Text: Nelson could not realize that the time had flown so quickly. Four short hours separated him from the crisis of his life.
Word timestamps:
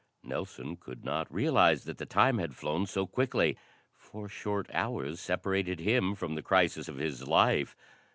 Nelson 0.23 0.77
could 0.77 1.05
not 1.05 1.31
realize 1.31 1.83
that 1.83 1.99
the 1.99 2.07
time 2.07 2.39
had 2.39 2.55
flown 2.55 2.87
so 2.87 3.05
quickly. 3.05 3.55
Four 3.93 4.29
short 4.29 4.67
hours 4.73 5.19
separated 5.19 5.79
him 5.79 6.15
from 6.15 6.33
the 6.33 6.41
crisis 6.41 6.87
of 6.87 6.97
his 6.97 7.27
life. 7.27 7.75